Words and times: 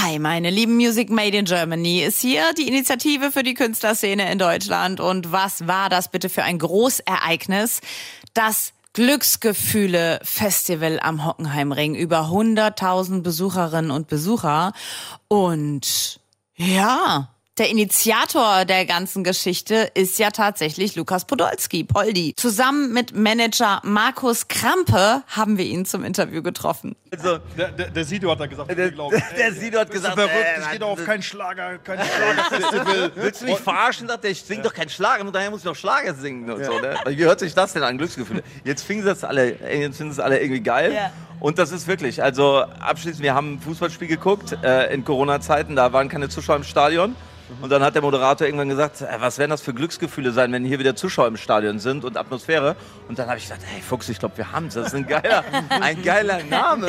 Hi, 0.00 0.20
meine 0.20 0.50
lieben 0.50 0.76
Music 0.76 1.10
Made 1.10 1.36
in 1.36 1.44
Germany 1.44 2.02
ist 2.04 2.20
hier 2.20 2.52
die 2.56 2.68
Initiative 2.68 3.32
für 3.32 3.42
die 3.42 3.54
Künstlerszene 3.54 4.30
in 4.30 4.38
Deutschland. 4.38 5.00
Und 5.00 5.32
was 5.32 5.66
war 5.66 5.88
das 5.88 6.08
bitte 6.08 6.28
für 6.28 6.44
ein 6.44 6.60
Großereignis? 6.60 7.80
Das 8.32 8.74
Glücksgefühle 8.92 10.20
Festival 10.22 11.00
am 11.02 11.26
Hockenheimring. 11.26 11.96
Über 11.96 12.26
100.000 12.26 13.22
Besucherinnen 13.22 13.90
und 13.90 14.06
Besucher. 14.06 14.72
Und 15.26 16.20
ja, 16.54 17.30
der 17.58 17.70
Initiator 17.70 18.64
der 18.64 18.86
ganzen 18.86 19.24
Geschichte 19.24 19.90
ist 19.94 20.18
ja 20.18 20.30
tatsächlich 20.30 20.96
Lukas 20.96 21.24
Podolski, 21.24 21.84
Poldi. 21.84 22.34
Zusammen 22.36 22.92
mit 22.92 23.16
Manager 23.16 23.80
Markus 23.84 24.48
Krampe 24.48 25.22
haben 25.28 25.58
wir 25.58 25.64
ihn 25.64 25.84
zum 25.84 26.04
Interview 26.04 26.42
getroffen. 26.42 26.94
Also, 27.10 27.38
der, 27.56 27.72
der, 27.72 27.90
der 27.90 28.04
Sido 28.04 28.30
hat 28.30 28.40
da 28.40 28.46
gesagt, 28.46 28.70
Der, 28.70 28.90
glaub 28.90 29.12
ich, 29.12 29.22
der 29.36 29.46
ey, 29.46 29.52
Sido 29.52 29.80
hat 29.80 29.90
gesagt, 29.90 30.14
verrückt, 30.14 30.34
äh, 30.34 30.60
ich 30.60 30.70
gehe 30.70 30.78
doch 30.78 30.90
auf 30.90 31.04
keinen 31.04 31.22
Schlager, 31.22 31.78
kein 31.78 31.98
Schlagerfestival. 31.98 33.12
Willst 33.16 33.40
du 33.40 33.44
mich 33.46 33.58
verarschen? 33.58 34.08
Sagt 34.08 34.24
er, 34.24 34.30
ich 34.30 34.42
sing 34.42 34.62
doch 34.62 34.74
keinen 34.74 34.90
Schlager, 34.90 35.24
nur 35.24 35.32
daher 35.32 35.50
muss 35.50 35.60
ich 35.60 35.64
doch 35.64 35.76
Schlager 35.76 36.14
singen 36.14 36.50
und 36.50 36.64
so. 36.64 36.78
Ne? 36.78 36.96
Wie 37.06 37.24
hört 37.24 37.40
sich 37.40 37.54
das 37.54 37.72
denn 37.72 37.82
an, 37.82 37.98
Glücksgefühle? 37.98 38.42
Jetzt 38.64 38.82
fingen 38.84 39.02
sie 39.02 39.08
das 39.08 39.24
alle, 39.24 39.50
jetzt 39.50 39.96
finden 39.96 40.12
sie 40.12 40.20
es 40.20 40.20
alle 40.20 40.38
irgendwie 40.40 40.60
geil. 40.60 40.92
Ja. 40.92 41.10
Und 41.40 41.58
das 41.58 41.70
ist 41.70 41.86
wirklich, 41.86 42.22
also 42.22 42.58
abschließend, 42.80 43.22
wir 43.22 43.34
haben 43.34 43.54
ein 43.54 43.60
Fußballspiel 43.60 44.08
geguckt 44.08 44.56
äh, 44.62 44.92
in 44.92 45.04
Corona-Zeiten, 45.04 45.76
da 45.76 45.92
waren 45.92 46.08
keine 46.08 46.28
Zuschauer 46.28 46.56
im 46.56 46.64
Stadion. 46.64 47.14
Und 47.60 47.70
dann 47.70 47.82
hat 47.82 47.94
der 47.94 48.02
Moderator 48.02 48.46
irgendwann 48.46 48.68
gesagt, 48.68 49.00
äh, 49.00 49.06
was 49.18 49.38
werden 49.38 49.50
das 49.50 49.62
für 49.62 49.74
Glücksgefühle 49.74 50.32
sein, 50.32 50.52
wenn 50.52 50.64
hier 50.64 50.78
wieder 50.78 50.96
Zuschauer 50.96 51.26
im 51.26 51.36
Stadion 51.36 51.78
sind 51.78 52.04
und 52.04 52.16
Atmosphäre. 52.16 52.76
Und 53.08 53.18
dann 53.18 53.28
habe 53.28 53.38
ich 53.38 53.44
gedacht, 53.44 53.60
hey 53.64 53.82
Fuchs, 53.82 54.08
ich 54.08 54.18
glaube, 54.18 54.36
wir 54.36 54.52
haben 54.52 54.66
es. 54.66 54.74
Das 54.74 54.88
ist 54.88 54.94
ein 54.94 55.06
geiler, 55.06 55.44
ein 55.68 56.02
geiler 56.02 56.42
Name. 56.44 56.86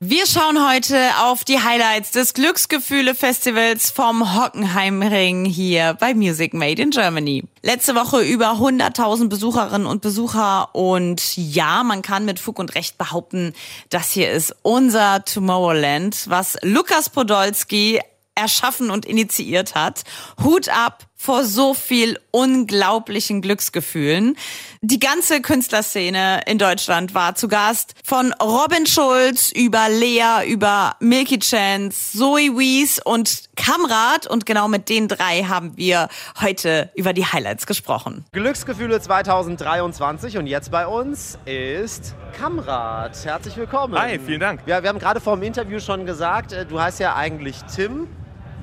Wir 0.00 0.26
schauen 0.26 0.68
heute 0.68 0.96
auf 1.22 1.44
die 1.44 1.60
Highlights 1.60 2.12
des 2.12 2.34
Glücksgefühle-Festivals 2.34 3.90
vom 3.90 4.34
Hockenheimring 4.34 5.44
hier 5.44 5.94
bei 5.98 6.14
Music 6.14 6.54
Made 6.54 6.80
in 6.80 6.90
Germany. 6.90 7.44
Letzte 7.62 7.94
Woche 7.94 8.20
über 8.20 8.52
100.000 8.52 9.28
Besucherinnen 9.28 9.86
und 9.86 10.02
Besucher 10.02 10.74
und 10.74 11.36
ja, 11.36 11.82
man 11.82 12.02
kann 12.02 12.24
mit 12.24 12.38
Fug 12.38 12.58
und 12.58 12.74
Recht 12.74 12.98
behaupten, 12.98 13.54
das 13.88 14.10
hier 14.10 14.30
ist 14.30 14.54
unser 14.62 15.24
Tomorrowland, 15.24 16.28
was 16.28 16.58
Lukas 16.62 17.08
Podolski 17.08 18.00
erschaffen 18.34 18.90
und 18.90 19.06
initiiert 19.06 19.74
hat. 19.74 20.04
Hut 20.42 20.68
ab 20.68 21.06
vor 21.24 21.44
so 21.44 21.72
viel 21.72 22.18
unglaublichen 22.32 23.40
Glücksgefühlen. 23.40 24.36
Die 24.82 25.00
ganze 25.00 25.40
Künstlerszene 25.40 26.42
in 26.44 26.58
Deutschland 26.58 27.14
war 27.14 27.34
zu 27.34 27.48
Gast. 27.48 27.94
Von 28.04 28.34
Robin 28.42 28.84
Schulz 28.86 29.50
über 29.50 29.88
Lea, 29.88 30.46
über 30.46 30.96
Milky 31.00 31.38
Chance, 31.38 32.18
Zoe 32.18 32.58
Wees 32.58 33.00
und 33.02 33.44
Kamrat. 33.56 34.26
Und 34.26 34.44
genau 34.44 34.68
mit 34.68 34.90
den 34.90 35.08
drei 35.08 35.44
haben 35.44 35.78
wir 35.78 36.08
heute 36.42 36.90
über 36.94 37.14
die 37.14 37.24
Highlights 37.24 37.66
gesprochen. 37.66 38.26
Glücksgefühle 38.32 39.00
2023 39.00 40.36
und 40.36 40.46
jetzt 40.46 40.70
bei 40.70 40.86
uns 40.86 41.38
ist 41.46 42.14
Kamrat. 42.36 43.24
Herzlich 43.24 43.56
willkommen. 43.56 43.98
Hi, 43.98 44.18
vielen 44.18 44.40
Dank. 44.40 44.60
Ja, 44.66 44.82
wir 44.82 44.90
haben 44.90 44.98
gerade 44.98 45.22
vor 45.22 45.36
dem 45.36 45.44
Interview 45.44 45.80
schon 45.80 46.04
gesagt, 46.04 46.52
äh, 46.52 46.66
du 46.66 46.78
heißt 46.78 47.00
ja 47.00 47.16
eigentlich 47.16 47.56
Tim. 47.74 48.08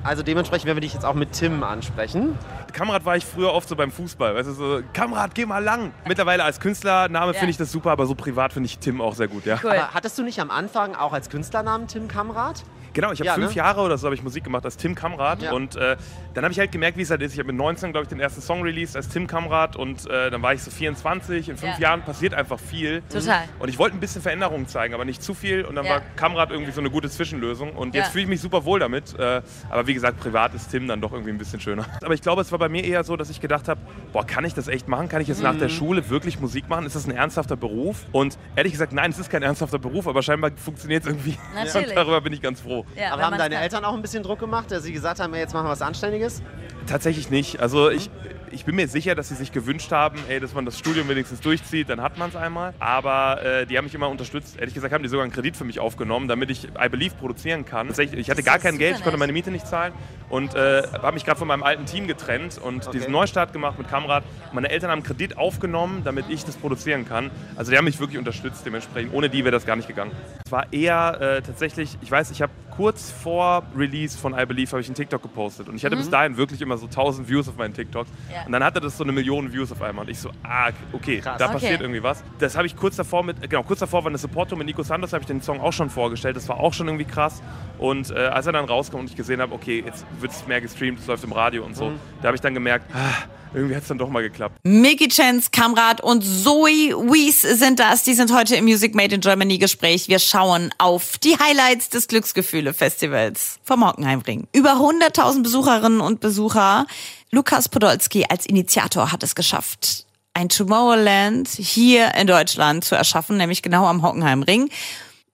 Also 0.04 0.24
dementsprechend 0.24 0.66
werden 0.66 0.78
wir 0.78 0.80
dich 0.82 0.94
jetzt 0.94 1.04
auch 1.04 1.14
mit 1.14 1.32
Tim 1.32 1.62
ansprechen. 1.62 2.36
Kamerad 2.72 3.04
war 3.04 3.16
ich 3.16 3.24
früher 3.24 3.52
oft 3.52 3.68
so 3.68 3.76
beim 3.76 3.92
Fußball. 3.92 4.34
Weißt 4.34 4.48
du, 4.48 4.52
so, 4.52 4.80
Kamerad, 4.92 5.34
geh 5.34 5.46
mal 5.46 5.62
lang. 5.62 5.92
Mittlerweile 6.06 6.42
als 6.42 6.58
Künstlername 6.58 7.34
finde 7.34 7.50
ich 7.50 7.56
das 7.56 7.70
super, 7.70 7.92
aber 7.92 8.06
so 8.06 8.14
privat 8.14 8.52
finde 8.52 8.66
ich 8.66 8.78
Tim 8.78 9.00
auch 9.00 9.14
sehr 9.14 9.28
gut, 9.28 9.46
ja. 9.46 9.60
Aber 9.62 9.94
hattest 9.94 10.18
du 10.18 10.24
nicht 10.24 10.40
am 10.40 10.50
Anfang 10.50 10.96
auch 10.96 11.12
als 11.12 11.30
Künstlernamen 11.30 11.86
Tim 11.86 12.08
Kamrat? 12.08 12.64
Genau, 12.92 13.12
ich 13.12 13.20
habe 13.20 13.26
Ja, 13.26 13.34
fünf 13.34 13.50
ne? 13.50 13.56
Jahre 13.56 13.80
oder 13.80 13.96
so 13.98 14.06
habe 14.06 14.14
ich 14.14 14.22
Musik 14.22 14.44
gemacht 14.44 14.64
als 14.64 14.76
Tim 14.76 14.94
Kamrat 14.94 15.42
Ja. 15.42 15.52
und 15.52 15.76
äh, 15.76 15.96
dann 16.34 16.44
habe 16.44 16.52
ich 16.52 16.58
halt 16.58 16.72
gemerkt, 16.72 16.96
wie 16.98 17.02
es 17.02 17.10
halt 17.10 17.22
ist. 17.22 17.32
Ich 17.32 17.38
habe 17.38 17.46
mit 17.48 17.56
19, 17.56 17.92
glaube 17.92 18.04
ich, 18.04 18.08
den 18.08 18.20
ersten 18.20 18.40
Song 18.40 18.62
released 18.62 18.96
als 18.96 19.08
Tim 19.08 19.26
Kamrat 19.26 19.76
und 19.76 20.06
äh, 20.08 20.30
dann 20.30 20.42
war 20.42 20.54
ich 20.54 20.62
so 20.62 20.70
24. 20.70 21.48
In 21.48 21.56
fünf 21.56 21.74
Ja. 21.74 21.80
Jahren 21.90 22.02
passiert 22.02 22.34
einfach 22.34 22.58
viel. 22.58 23.02
Total. 23.10 23.44
Und 23.58 23.68
ich 23.68 23.78
wollte 23.78 23.96
ein 23.96 24.00
bisschen 24.00 24.22
Veränderungen 24.22 24.66
zeigen, 24.66 24.94
aber 24.94 25.04
nicht 25.04 25.22
zu 25.22 25.34
viel. 25.34 25.64
Und 25.64 25.74
dann 25.74 25.84
Ja. 25.84 25.92
war 25.92 26.00
Kamrat 26.16 26.50
irgendwie 26.50 26.72
so 26.72 26.80
eine 26.80 26.90
gute 26.90 27.08
Zwischenlösung. 27.10 27.72
Und 27.72 27.94
jetzt 27.94 28.10
fühle 28.10 28.24
ich 28.24 28.28
mich 28.28 28.40
super 28.40 28.64
wohl 28.64 28.80
damit. 28.80 29.18
Äh, 29.18 29.42
aber 29.70 29.86
wie 29.86 29.94
gesagt, 29.94 30.18
privat 30.20 30.54
ist 30.54 30.70
Tim 30.70 30.88
dann 30.88 31.00
doch 31.00 31.12
irgendwie 31.12 31.30
ein 31.30 31.38
bisschen 31.38 31.60
schöner. 31.60 31.86
Aber 32.02 32.14
ich 32.14 32.22
glaube, 32.22 32.40
es 32.42 32.50
war 32.52 32.58
bei 32.58 32.68
mir 32.68 32.84
eher 32.84 33.04
so, 33.04 33.16
dass 33.16 33.30
ich 33.30 33.40
gedacht 33.40 33.68
habe, 33.68 33.80
boah, 34.12 34.26
kann 34.26 34.44
ich 34.44 34.54
das 34.54 34.68
echt 34.68 34.88
machen? 34.88 35.08
Kann 35.08 35.20
ich 35.22 35.28
jetzt 35.28 35.42
nach 35.42 35.56
der 35.56 35.68
Mhm. 35.68 35.72
Schule 35.72 36.08
wirklich 36.10 36.40
Musik 36.40 36.68
machen? 36.68 36.86
Ist 36.86 36.96
das 36.96 37.06
ein 37.06 37.12
ernsthafter 37.12 37.56
Beruf? 37.56 38.04
Und 38.12 38.38
ehrlich 38.56 38.72
gesagt, 38.72 38.92
nein, 38.92 39.10
es 39.10 39.18
ist 39.18 39.30
kein 39.30 39.42
ernsthafter 39.42 39.78
Beruf, 39.78 40.06
aber 40.06 40.22
scheinbar 40.22 40.50
funktioniert 40.56 41.02
es 41.04 41.08
irgendwie. 41.10 41.36
Natürlich. 41.54 41.88
Und 41.90 41.96
darüber 41.96 42.20
bin 42.20 42.32
ich 42.32 42.42
ganz 42.42 42.60
froh. 42.60 42.81
Ja, 42.96 43.12
Aber 43.12 43.22
haben 43.22 43.38
deine 43.38 43.56
Eltern 43.56 43.84
auch 43.84 43.94
ein 43.94 44.02
bisschen 44.02 44.22
Druck 44.22 44.38
gemacht, 44.38 44.70
dass 44.70 44.82
sie 44.82 44.92
gesagt 44.92 45.20
haben, 45.20 45.32
ey, 45.34 45.40
jetzt 45.40 45.54
machen 45.54 45.66
wir 45.66 45.70
was 45.70 45.82
Anständiges? 45.82 46.42
Tatsächlich 46.86 47.30
nicht. 47.30 47.60
Also 47.60 47.90
ich, 47.90 48.10
ich 48.50 48.64
bin 48.64 48.74
mir 48.74 48.88
sicher, 48.88 49.14
dass 49.14 49.28
sie 49.28 49.34
sich 49.34 49.52
gewünscht 49.52 49.92
haben, 49.92 50.18
ey, 50.28 50.40
dass 50.40 50.54
man 50.54 50.64
das 50.64 50.78
Studium 50.78 51.08
wenigstens 51.08 51.40
durchzieht, 51.40 51.88
dann 51.88 52.00
hat 52.00 52.18
man 52.18 52.30
es 52.30 52.36
einmal. 52.36 52.74
Aber 52.80 53.42
äh, 53.42 53.66
die 53.66 53.78
haben 53.78 53.84
mich 53.84 53.94
immer 53.94 54.08
unterstützt. 54.08 54.58
Ehrlich 54.58 54.74
gesagt 54.74 54.92
haben 54.92 55.02
die 55.02 55.08
sogar 55.08 55.24
einen 55.24 55.32
Kredit 55.32 55.56
für 55.56 55.64
mich 55.64 55.80
aufgenommen, 55.80 56.28
damit 56.28 56.50
ich 56.50 56.64
I 56.64 56.88
Believe 56.88 57.14
produzieren 57.14 57.64
kann. 57.64 57.86
Tatsächlich, 57.88 58.20
ich 58.20 58.30
hatte 58.30 58.42
gar 58.42 58.58
kein 58.58 58.78
Geld, 58.78 58.96
ich 58.96 59.02
konnte 59.02 59.18
meine 59.18 59.32
Miete 59.32 59.50
nicht 59.50 59.66
zahlen 59.66 59.92
und 60.28 60.54
äh, 60.54 60.82
habe 60.92 61.12
mich 61.12 61.24
gerade 61.24 61.38
von 61.38 61.48
meinem 61.48 61.62
alten 61.62 61.86
Team 61.86 62.06
getrennt 62.06 62.58
und 62.62 62.92
diesen 62.92 63.12
Neustart 63.12 63.52
gemacht 63.52 63.78
mit 63.78 63.88
Kamrat. 63.88 64.24
Meine 64.52 64.70
Eltern 64.70 64.90
haben 64.90 64.98
einen 64.98 65.06
Kredit 65.06 65.38
aufgenommen, 65.38 66.02
damit 66.04 66.26
ich 66.28 66.44
das 66.44 66.56
produzieren 66.56 67.08
kann. 67.08 67.30
Also 67.56 67.70
die 67.70 67.78
haben 67.78 67.84
mich 67.84 68.00
wirklich 68.00 68.18
unterstützt 68.18 68.66
dementsprechend. 68.66 69.14
Ohne 69.14 69.30
die 69.30 69.44
wäre 69.44 69.52
das 69.52 69.64
gar 69.64 69.76
nicht 69.76 69.88
gegangen. 69.88 70.12
Es 70.44 70.52
war 70.52 70.70
eher 70.72 71.20
äh, 71.20 71.42
tatsächlich, 71.42 71.96
ich 72.02 72.10
weiß, 72.10 72.30
ich 72.30 72.42
habe 72.42 72.52
kurz 72.76 73.10
vor 73.10 73.62
Release 73.76 74.16
von 74.18 74.32
I 74.38 74.46
Believe 74.46 74.70
habe 74.72 74.80
ich 74.80 74.86
einen 74.88 74.94
TikTok 74.94 75.20
gepostet 75.22 75.68
und 75.68 75.76
ich 75.76 75.84
hatte 75.84 75.96
bis 75.96 76.08
dahin 76.08 76.36
wirklich 76.36 76.60
immer 76.62 76.78
so 76.78 76.86
1000 76.86 77.28
Views 77.28 77.48
auf 77.48 77.56
meinen 77.56 77.74
TikToks 77.74 78.08
Mhm. 78.10 78.16
Ja. 78.34 78.46
und 78.46 78.52
dann 78.52 78.64
hatte 78.64 78.80
das 78.80 78.96
so 78.96 79.04
eine 79.04 79.12
Million 79.12 79.52
Views 79.52 79.70
auf 79.72 79.82
einmal 79.82 80.04
und 80.06 80.10
ich 80.10 80.18
so, 80.18 80.30
ah, 80.42 80.70
okay, 80.92 81.20
Krass. 81.20 81.36
da 81.38 81.44
Okay. 81.46 81.54
passiert 81.54 81.80
irgendwie 81.82 82.02
was. 82.02 82.24
Das 82.38 82.56
habe 82.56 82.66
ich 82.66 82.74
kurz 82.76 82.96
davor 82.96 83.22
mit, 83.24 83.40
genau, 83.48 83.62
kurz 83.62 83.80
davor 83.80 84.04
war 84.04 84.08
eine 84.08 84.18
Support-Tour 84.18 84.56
mit 84.58 84.66
Nico 84.66 84.82
Santos, 84.82 85.12
habe 85.12 85.20
ich 85.22 85.26
den 85.26 85.42
Song 85.42 85.60
auch 85.60 85.72
schon 85.72 85.90
vorgestellt, 85.90 86.34
das 86.36 86.48
war 86.48 86.58
auch 86.60 86.72
schon 86.72 86.88
irgendwie 86.88 87.04
krass 87.04 87.42
und 87.78 88.10
äh, 88.10 88.14
als 88.14 88.46
er 88.46 88.52
dann 88.52 88.64
rauskam 88.64 88.96
und 89.00 89.10
ich 89.10 89.16
gesehen 89.16 89.40
habe, 89.40 89.54
okay, 89.54 89.82
jetzt 89.84 90.06
wird 90.20 90.32
es 90.32 90.46
mehr 90.46 90.60
gestreamt, 90.60 90.98
es 91.00 91.06
läuft 91.06 91.24
im 91.24 91.32
Radio 91.32 91.64
und 91.64 91.76
so, 91.76 91.90
Mhm. 91.90 92.00
da 92.22 92.28
habe 92.28 92.36
ich 92.36 92.40
dann 92.40 92.54
gemerkt, 92.54 92.86
ah, 92.94 93.24
irgendwie 93.54 93.76
hat 93.76 93.82
es 93.82 93.88
dann 93.88 93.98
doch 93.98 94.08
mal 94.08 94.22
geklappt. 94.22 94.58
Milky 94.62 95.08
Chance, 95.08 95.48
Kamrat 95.52 96.00
und 96.00 96.22
Zoe 96.22 96.94
Wies 97.12 97.42
sind 97.42 97.78
das. 97.78 98.02
Die 98.02 98.14
sind 98.14 98.32
heute 98.32 98.56
im 98.56 98.64
Music 98.64 98.94
Made 98.94 99.14
in 99.14 99.20
Germany 99.20 99.58
Gespräch. 99.58 100.08
Wir 100.08 100.18
schauen 100.18 100.70
auf 100.78 101.18
die 101.18 101.36
Highlights 101.38 101.88
des 101.88 102.08
Glücksgefühle 102.08 102.74
Festivals 102.74 103.58
vom 103.64 103.86
Hockenheimring. 103.86 104.46
Über 104.52 104.74
100.000 104.74 105.42
Besucherinnen 105.42 106.00
und 106.00 106.20
Besucher. 106.20 106.86
Lukas 107.30 107.68
Podolski 107.68 108.26
als 108.28 108.46
Initiator 108.46 109.10
hat 109.10 109.22
es 109.22 109.34
geschafft, 109.34 110.06
ein 110.34 110.48
Tomorrowland 110.48 111.48
hier 111.48 112.14
in 112.14 112.26
Deutschland 112.26 112.84
zu 112.84 112.94
erschaffen, 112.94 113.36
nämlich 113.36 113.62
genau 113.62 113.86
am 113.86 114.02
Hockenheimring. 114.02 114.70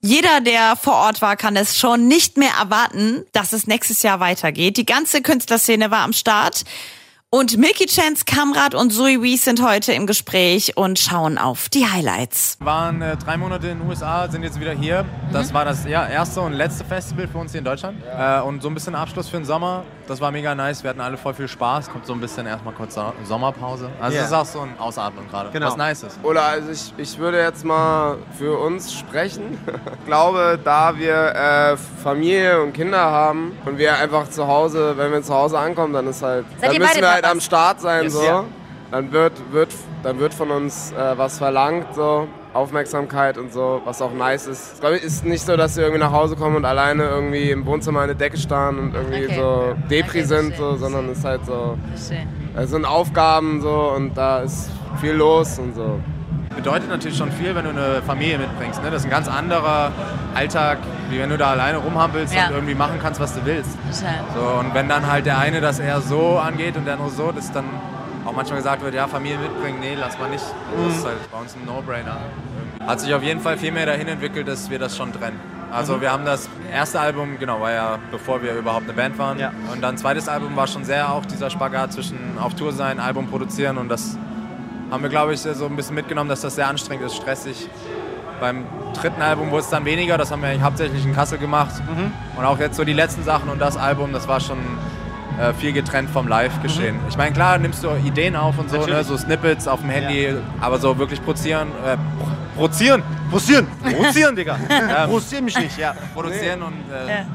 Jeder, 0.01 0.39
der 0.39 0.77
vor 0.77 0.93
Ort 0.93 1.21
war, 1.21 1.35
kann 1.35 1.57
es 1.57 1.77
schon 1.77 2.07
nicht 2.07 2.37
mehr 2.37 2.53
erwarten, 2.57 3.25
dass 3.33 3.51
es 3.51 3.67
nächstes 3.67 4.01
Jahr 4.01 4.21
weitergeht. 4.21 4.77
Die 4.77 4.85
ganze 4.85 5.21
Künstlerszene 5.21 5.91
war 5.91 5.99
am 5.99 6.13
Start. 6.13 6.63
Und 7.31 7.57
Milky 7.59 7.85
Chance, 7.85 8.23
Kamrat 8.25 8.73
und 8.73 8.89
Zoe 8.89 9.21
Wees 9.21 9.45
sind 9.45 9.61
heute 9.63 9.93
im 9.93 10.07
Gespräch 10.07 10.75
und 10.77 10.97
schauen 10.97 11.37
auf 11.37 11.69
die 11.69 11.85
Highlights. 11.85 12.57
waren 12.59 13.03
äh, 13.03 13.17
drei 13.17 13.37
Monate 13.37 13.67
in 13.67 13.77
den 13.77 13.87
USA, 13.87 14.27
sind 14.27 14.41
jetzt 14.41 14.59
wieder 14.59 14.71
hier. 14.71 15.05
Das 15.31 15.53
war 15.53 15.63
das 15.63 15.85
ja, 15.85 16.07
erste 16.07 16.41
und 16.41 16.53
letzte 16.53 16.83
Festival 16.85 17.27
für 17.27 17.37
uns 17.37 17.51
hier 17.51 17.59
in 17.59 17.65
Deutschland. 17.65 18.01
Äh, 18.17 18.41
und 18.41 18.63
so 18.63 18.67
ein 18.67 18.73
bisschen 18.73 18.95
Abschluss 18.95 19.29
für 19.29 19.37
den 19.37 19.45
Sommer. 19.45 19.83
Das 20.07 20.19
war 20.19 20.31
mega 20.31 20.55
nice. 20.55 20.81
Wir 20.81 20.89
hatten 20.89 21.01
alle 21.01 21.17
voll 21.17 21.35
viel 21.35 21.47
Spaß. 21.47 21.91
Kommt 21.91 22.07
so 22.07 22.13
ein 22.13 22.19
bisschen 22.19 22.47
erstmal 22.47 22.73
kurz 22.73 22.95
So- 22.95 23.13
Sommerpause. 23.25 23.91
Also 24.01 24.15
Ja. 24.15 24.23
das 24.23 24.31
ist 24.31 24.35
auch 24.35 24.45
so 24.47 24.61
ein 24.61 24.79
Ausatmen 24.79 25.29
gerade. 25.29 25.51
Genau. 25.51 25.67
Was 25.67 25.77
nice 25.77 26.01
ist. 26.01 26.17
Oder 26.23 26.41
also 26.41 26.71
ich, 26.71 26.91
ich 26.97 27.19
würde 27.19 27.37
jetzt 27.37 27.63
mal 27.63 28.17
für 28.39 28.57
uns 28.57 28.91
sprechen. 28.91 29.55
Ich 29.99 30.05
glaube, 30.07 30.57
da 30.63 30.97
wir 30.97 31.13
äh, 31.35 31.77
Familie 32.03 32.59
und 32.63 32.73
Kinder 32.73 32.97
haben 32.99 33.55
und 33.65 33.77
wir 33.77 33.95
einfach 33.99 34.27
zu 34.31 34.47
Hause, 34.47 34.95
wenn 34.97 35.11
wir 35.11 35.21
zu 35.21 35.31
Hause 35.35 35.59
ankommen, 35.59 35.93
dann 35.93 36.07
ist 36.07 36.23
halt, 36.23 36.47
Seid 36.59 36.69
dann 36.69 36.73
ihr 36.73 36.79
müssen 36.79 37.01
beide 37.01 37.18
Papas? 37.21 37.31
am 37.31 37.41
Start 37.41 37.81
sein 37.81 38.03
Yes. 38.05 38.13
so. 38.13 38.23
Ja. 38.23 38.43
Dann 38.91 39.11
wird, 39.11 39.33
wird, 39.51 39.69
dann 40.01 40.19
wird 40.19 40.33
von 40.33 40.49
uns 40.49 40.91
äh, 40.91 41.17
was 41.17 41.37
verlangt 41.37 41.93
so. 41.95 42.27
Aufmerksamkeit 42.51 43.37
und 43.37 43.53
so, 43.53 43.79
was 43.85 44.01
auch 44.01 44.11
nice 44.11 44.47
ist. 44.47 44.73
Es 44.73 44.79
glaub 44.79 44.93
ich, 44.93 45.03
ist 45.03 45.23
nicht 45.23 45.45
so, 45.45 45.55
dass 45.55 45.75
wir 45.77 45.83
irgendwie 45.83 45.99
nach 46.01 46.11
Hause 46.11 46.35
kommen 46.35 46.55
und 46.55 46.65
alleine 46.65 47.03
irgendwie 47.03 47.51
im 47.51 47.63
Wohnzimmer 47.67 48.01
an 48.01 48.07
der 48.07 48.15
Decke 48.15 48.37
starren 48.37 48.79
und 48.79 48.95
irgendwie 48.95 49.25
Okay. 49.25 49.35
so 49.35 49.75
Depri 49.87 50.09
Okay, 50.19 50.23
sind, 50.23 50.55
so, 50.57 50.75
sondern 50.75 51.09
es 51.09 51.19
ist 51.19 51.25
halt 51.25 51.45
so, 51.45 51.77
es 52.55 52.69
sind 52.71 52.85
Aufgaben 52.85 53.61
so 53.61 53.93
und 53.95 54.15
da 54.17 54.39
ist 54.39 54.71
viel 54.99 55.11
los 55.13 55.59
und 55.59 55.75
so. 55.75 55.99
Bedeutet 56.59 56.89
natürlich 56.89 57.17
schon 57.17 57.31
viel, 57.31 57.55
wenn 57.55 57.63
du 57.63 57.69
eine 57.69 58.01
Familie 58.05 58.37
mitbringst. 58.37 58.83
Ne? 58.83 58.91
Das 58.91 59.03
ist 59.03 59.05
ein 59.05 59.11
ganz 59.11 59.29
anderer 59.29 59.93
Alltag, 60.35 60.79
wie 61.09 61.17
wenn 61.17 61.29
du 61.29 61.37
da 61.37 61.51
alleine 61.51 61.77
rumhampelst 61.77 62.35
Ja. 62.35 62.47
und 62.47 62.55
irgendwie 62.55 62.75
machen 62.75 62.99
kannst, 63.01 63.21
was 63.21 63.33
du 63.33 63.45
willst. 63.45 63.77
Total. 63.89 64.15
So, 64.35 64.59
und 64.59 64.73
wenn 64.73 64.89
dann 64.89 65.09
halt 65.09 65.25
der 65.25 65.37
eine 65.37 65.61
das 65.61 65.79
eher 65.79 66.01
so 66.01 66.37
angeht 66.37 66.75
und 66.75 66.83
der 66.83 66.95
andere 66.95 67.11
so, 67.11 67.31
dass 67.31 67.49
dann 67.53 67.63
auch 68.25 68.33
manchmal 68.33 68.57
gesagt 68.57 68.83
wird, 68.83 68.93
ja, 68.93 69.07
Familie 69.07 69.37
mitbringen, 69.37 69.77
nee, 69.79 69.95
lass 69.97 70.19
mal 70.19 70.29
nicht. 70.29 70.43
Das 70.85 70.97
ist 70.97 71.05
halt 71.05 71.31
bei 71.31 71.39
uns 71.39 71.55
ein 71.55 71.65
No-Brainer. 71.65 72.17
Hat 72.85 72.99
sich 72.99 73.13
auf 73.13 73.23
jeden 73.23 73.39
Fall 73.39 73.57
viel 73.57 73.71
mehr 73.71 73.85
dahin 73.85 74.09
entwickelt, 74.09 74.45
dass 74.45 74.69
wir 74.69 74.79
das 74.79 74.97
schon 74.97 75.13
trennen. 75.13 75.39
Also 75.71 76.01
wir 76.01 76.11
haben 76.11 76.25
das 76.25 76.49
erste 76.73 76.99
Album, 76.99 77.39
genau, 77.39 77.61
war 77.61 77.71
ja 77.71 77.99
bevor 78.11 78.43
wir 78.43 78.53
überhaupt 78.55 78.83
eine 78.83 78.93
Band 78.93 79.17
waren. 79.17 79.39
Ja. 79.39 79.53
Und 79.71 79.81
dann 79.81 79.97
zweites 79.97 80.27
Album 80.27 80.57
war 80.57 80.67
schon 80.67 80.83
sehr 80.83 81.09
auch 81.09 81.25
dieser 81.25 81.49
Spagat 81.49 81.93
zwischen 81.93 82.37
auf 82.37 82.53
Tour 82.55 82.73
sein, 82.73 82.99
Album 82.99 83.27
produzieren 83.27 83.77
und 83.77 83.87
das 83.87 84.17
haben 84.91 85.03
wir, 85.03 85.09
glaube 85.09 85.33
ich, 85.33 85.39
so 85.41 85.65
ein 85.65 85.75
bisschen 85.75 85.95
mitgenommen, 85.95 86.29
dass 86.29 86.41
das 86.41 86.55
sehr 86.55 86.67
anstrengend 86.67 87.05
ist, 87.05 87.15
stressig. 87.15 87.69
Beim 88.39 88.65
dritten 88.99 89.21
Album 89.21 89.51
wurde 89.51 89.61
es 89.63 89.69
dann 89.69 89.83
weniger, 89.85 90.17
das 90.17 90.31
haben 90.31 90.41
wir 90.41 90.49
eigentlich 90.49 90.63
hauptsächlich 90.63 91.03
in 91.05 91.13
Kassel 91.13 91.37
gemacht. 91.37 91.73
Mhm. 91.89 92.11
Und 92.37 92.45
auch 92.45 92.57
jetzt 92.59 92.77
so 92.77 92.83
die 92.85 92.93
letzten 92.93 93.23
Sachen 93.23 93.49
und 93.49 93.59
das 93.59 93.75
Album, 93.75 94.13
das 94.13 94.27
war 94.27 94.39
schon 94.39 94.57
äh, 95.39 95.53
viel 95.53 95.73
getrennt 95.73 96.09
vom 96.09 96.27
Live-Geschehen. 96.27 96.95
Ich 97.09 97.17
meine, 97.17 97.33
klar 97.33 97.57
nimmst 97.57 97.83
du 97.83 97.89
Ideen 98.05 98.35
auf 98.37 98.57
und 98.57 98.69
so, 98.69 98.85
ne, 98.85 98.99
Mhm. 98.99 99.03
So 99.03 99.17
Snippets 99.17 99.67
auf 99.67 99.81
dem 99.81 99.89
Handy, 99.89 100.33
aber 100.61 100.77
so 100.79 100.97
wirklich 100.97 101.21
produzieren, 101.23 101.67
äh, 101.85 101.97
pro- 101.97 102.29
produzieren, 102.61 103.03
Produzieren! 103.29 103.67
produzieren, 103.83 104.35
Digga. 104.35 104.57
ähm, 104.69 105.09
Produzieren 105.09 105.45
mich 105.45 105.59
nicht, 105.59 105.77
ja. 105.77 105.93
produzieren 106.13 106.63
und 106.63 106.73
äh, 106.91 107.09
Ja. 107.09 107.25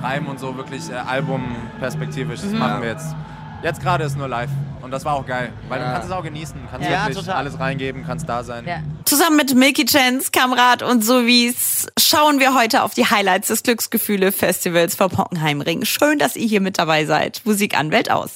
schreiben 0.00 0.26
und 0.26 0.38
so 0.40 0.56
wirklich 0.56 0.90
äh, 0.90 0.94
albumperspektivisch. 0.94 2.42
Mhm. 2.42 2.50
Das 2.52 2.58
machen 2.58 2.82
wir 2.82 2.88
jetzt. 2.90 3.14
Jetzt 3.62 3.82
gerade 3.82 4.04
ist 4.04 4.16
nur 4.16 4.28
live 4.28 4.48
und 4.82 4.90
das 4.90 5.04
war 5.04 5.14
auch 5.14 5.26
geil, 5.26 5.52
weil 5.68 5.78
du 5.78 5.84
Ja. 5.84 5.92
kannst 5.92 6.08
es 6.08 6.12
auch 6.12 6.22
genießen, 6.22 6.56
kannst 6.70 6.88
Ja, 6.88 7.06
wirklich 7.06 7.24
total. 7.24 7.36
alles 7.36 7.58
reingeben, 7.58 8.04
kannst 8.06 8.28
da 8.28 8.42
sein. 8.44 8.64
Ja. 8.66 8.78
Zusammen 9.04 9.36
mit 9.36 9.54
Milky 9.54 9.84
Chance, 9.84 10.30
Kamrat 10.32 10.82
und 10.82 11.04
Sowies 11.04 11.86
schauen 11.98 12.40
wir 12.40 12.54
heute 12.54 12.82
auf 12.82 12.94
die 12.94 13.06
Highlights 13.06 13.48
des 13.48 13.62
Glücksgefühle 13.62 14.32
Festivals 14.32 14.94
vom 14.94 15.16
Hockenheimring. 15.16 15.84
Schön, 15.84 16.18
dass 16.18 16.36
ihr 16.36 16.46
hier 16.46 16.60
mit 16.60 16.78
dabei 16.78 17.04
seid. 17.04 17.42
Musik 17.44 17.76
an, 17.78 17.90
Welt 17.90 18.10
aus. 18.10 18.32